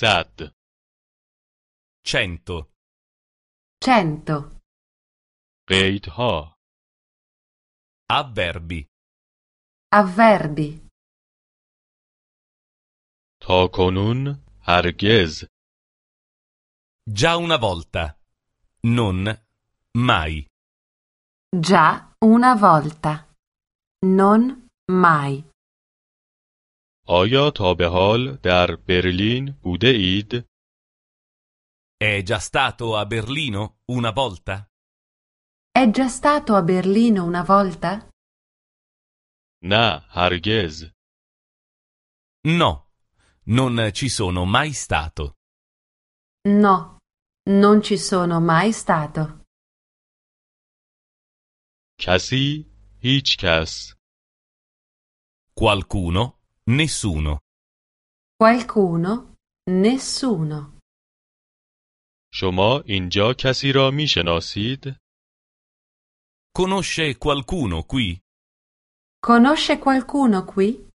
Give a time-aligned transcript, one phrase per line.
[0.00, 0.52] صد
[2.04, 2.70] cento,
[3.84, 4.60] cento,
[5.68, 6.56] قیدها
[8.08, 8.86] avverbi,
[9.92, 10.86] avverbi,
[13.40, 15.46] تا کنون هرگز
[17.10, 18.18] già una volta,
[18.82, 19.24] non
[19.98, 20.46] mai,
[21.50, 23.28] già una volta,
[24.06, 25.44] non mai.
[27.10, 30.46] آیا تا به حال در برلین بوده اید؟
[32.02, 34.68] è già stato a Berlino una volta?
[35.72, 38.08] È già stato a Berlino una volta?
[39.62, 40.90] نه هرگز
[42.46, 42.92] No,
[43.46, 45.34] non ci sono mai stato.
[46.48, 46.98] No,
[47.50, 49.44] non ci sono mai stato.
[51.98, 52.66] کسی
[53.02, 53.94] هیچ کس
[55.60, 56.24] Qualcuno,
[56.70, 57.40] nessuno.
[58.40, 59.34] Qualcuno?
[59.70, 60.72] Nessuno.
[62.34, 64.96] شما اینجا کسی را می شناسید؟
[66.58, 68.20] Conosce qualcuno qui?
[69.26, 70.90] Conosce qualcuno qui?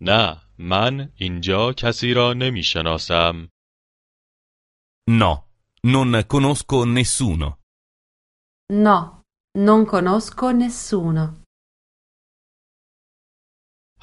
[0.00, 3.48] نه من اینجا کسی را نمی شناسم
[5.10, 5.32] No,
[5.82, 7.58] non conosco nessuno.
[8.72, 9.22] No,
[9.58, 11.42] non conosco nessuno.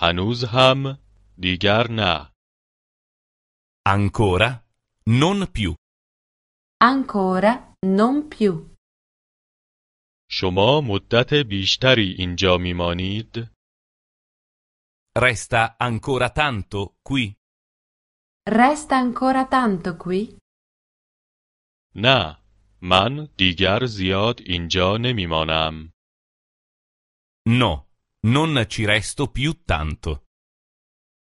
[0.01, 0.97] هنوز هم
[1.39, 2.31] دیگر نه
[3.95, 4.49] Ancora?
[5.21, 5.73] Non più.
[6.83, 8.75] Ancora non più.
[10.29, 13.51] شما مدت بیشتری اینجا می مانید؟
[15.17, 17.33] Resta ancora tanto qui?
[18.49, 20.37] Resta ancora tanto qui?
[21.95, 22.37] نه
[22.81, 25.91] من دیگر زیاد اینجا نمی مانم
[27.49, 27.87] No,
[28.27, 30.25] non ci resto più tanto.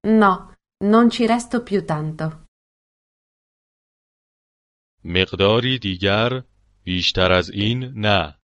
[0.07, 2.45] No, non ci resto più tanto.
[5.05, 6.45] مقداری دیگر
[6.83, 8.39] بیشتر از این نه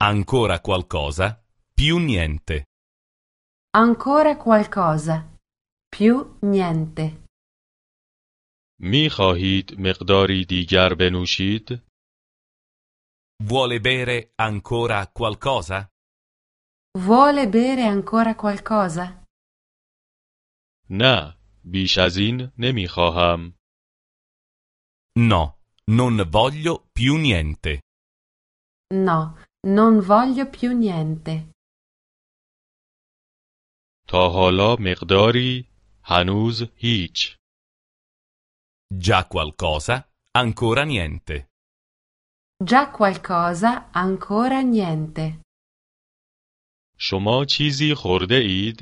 [0.00, 1.44] Ancora qualcosa?
[1.74, 2.66] Più niente.
[3.70, 5.16] Ancora qualcosa.
[5.88, 7.24] Più niente.
[8.80, 11.82] می خواهید مقداری دیگر بنوشید؟
[13.44, 15.88] Vuole bere ancora qualcosa?
[16.98, 19.24] Vuole bere ancora qualcosa?
[20.90, 23.54] نه بیش از این نمی خواهم
[25.18, 25.42] No,
[25.90, 27.80] non voglio più niente.
[28.94, 29.20] No,
[29.66, 31.50] non voglio più niente.
[34.08, 35.68] تا حالا مقداری
[36.04, 37.36] هنوز هیچ
[38.90, 40.08] Già qualcosa?
[40.30, 41.48] Ancora niente.
[42.64, 45.40] Già qualcosa, ancora niente.
[46.98, 48.78] شما چیزی خورده اید؟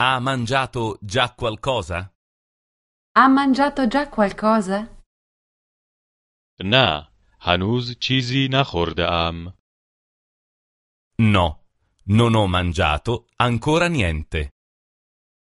[0.00, 1.98] Ha mangiato già qualcosa?
[3.18, 4.78] Ha mangiato già qualcosa?
[6.64, 7.08] نه
[7.40, 9.54] هنوز چیزی نخورده ام
[11.20, 11.46] No,
[12.18, 14.50] non ho mangiato ancora niente.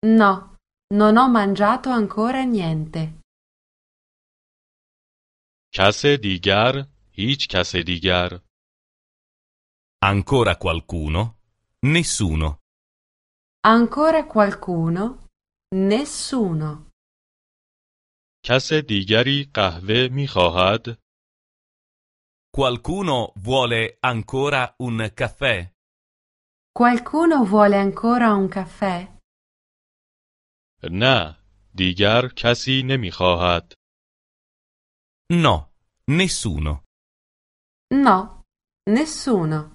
[0.05, 0.55] No,
[0.93, 3.19] non ho mangiato ancora niente.
[5.73, 8.39] کس دیگر هیچ کس دیگر
[10.03, 11.37] Ancora qualcuno?
[11.85, 12.59] Nessuno.
[13.65, 15.27] Ancora qualcuno?
[15.75, 16.87] Nessuno.
[18.45, 20.99] کس دیگری قهوه می خواهد؟
[22.57, 25.71] Qualcuno vuole ancora un caffè?
[26.71, 29.17] Qualcuno vuole ancora un caffè?
[30.91, 31.37] نه
[31.75, 33.73] دیگر کسی نمی خواهد
[35.29, 35.71] No,
[36.07, 36.83] nessuno.
[37.93, 38.43] No,
[38.89, 39.73] nessuno.